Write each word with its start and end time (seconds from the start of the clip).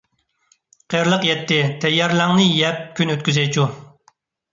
قىرىلىق 0.93 1.27
يەتتى، 1.27 1.59
تەييار 1.83 2.13
«لەڭ»نى 2.21 2.47
يەپ 2.61 2.81
كۈن 3.01 3.13
ئۆتكۈزەيچۇ! 3.15 3.67